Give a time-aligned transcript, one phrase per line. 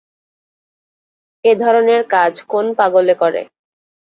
[1.45, 3.41] এ ধরনের কাজ কোন পাগলে করে?